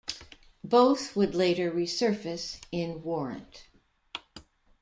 [0.63, 3.67] Both would later resurface in Warrant.